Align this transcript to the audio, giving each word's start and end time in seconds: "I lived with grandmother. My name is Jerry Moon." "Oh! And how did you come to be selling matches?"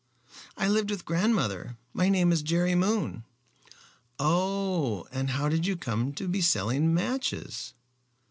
"I 0.57 0.67
lived 0.67 0.89
with 0.89 1.05
grandmother. 1.05 1.77
My 1.93 2.09
name 2.09 2.31
is 2.31 2.41
Jerry 2.41 2.73
Moon." 2.73 3.23
"Oh! 4.17 5.05
And 5.11 5.29
how 5.29 5.47
did 5.47 5.67
you 5.67 5.77
come 5.77 6.11
to 6.13 6.27
be 6.27 6.41
selling 6.41 6.91
matches?" 6.91 7.75